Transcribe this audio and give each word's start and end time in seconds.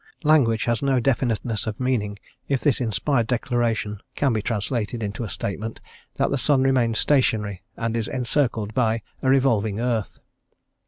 Language 0.23 0.63
has 0.63 0.81
no 0.81 0.99
definiteness 0.99 1.67
of 1.67 1.79
meaning 1.79 2.17
if 2.47 2.59
this 2.59 2.81
inspired 2.81 3.27
declaration 3.27 4.01
can 4.15 4.33
be 4.33 4.41
translated 4.41 5.03
into 5.03 5.23
a 5.23 5.29
statement 5.29 5.79
that 6.15 6.31
the 6.31 6.39
sun 6.39 6.63
remains 6.63 6.97
stationary 6.97 7.61
and 7.77 7.95
is 7.95 8.07
encircled 8.07 8.73
by 8.73 9.03
a 9.21 9.29
revolving 9.29 9.79
earth. 9.79 10.17